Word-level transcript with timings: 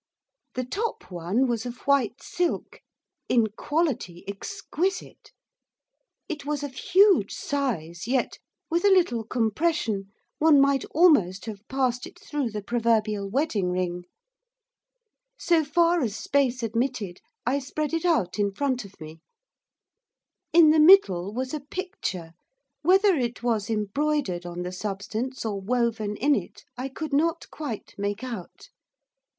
The 0.55 0.63
top 0.63 1.11
one 1.11 1.47
was 1.47 1.63
of 1.63 1.77
white 1.85 2.23
silk, 2.23 2.81
in 3.29 3.45
quality, 3.55 4.23
exquisite. 4.27 5.31
It 6.27 6.43
was 6.43 6.63
of 6.63 6.73
huge 6.73 7.31
size, 7.31 8.07
yet, 8.07 8.39
with 8.67 8.83
a 8.83 8.89
little 8.89 9.23
compression, 9.23 10.11
one 10.39 10.59
might 10.59 10.85
almost 10.85 11.45
have 11.45 11.67
passed 11.67 12.07
it 12.07 12.17
through 12.19 12.49
the 12.49 12.63
proverbial 12.63 13.29
wedding 13.29 13.69
ring. 13.69 14.05
So 15.37 15.63
far 15.63 16.01
as 16.01 16.15
space 16.15 16.63
admitted 16.63 17.21
I 17.45 17.59
spread 17.59 17.93
it 17.93 18.03
out 18.03 18.39
in 18.39 18.51
front 18.55 18.83
of 18.83 18.99
me. 18.99 19.19
In 20.51 20.71
the 20.71 20.79
middle 20.79 21.31
was 21.31 21.53
a 21.53 21.59
picture, 21.59 22.31
whether 22.81 23.15
it 23.17 23.43
was 23.43 23.69
embroidered 23.69 24.47
on 24.47 24.63
the 24.63 24.71
substance 24.71 25.45
or 25.45 25.61
woven 25.61 26.15
in 26.15 26.33
it, 26.33 26.63
I 26.75 26.89
could 26.89 27.13
not 27.13 27.47
quite 27.51 27.93
make 27.99 28.23
out. 28.23 28.69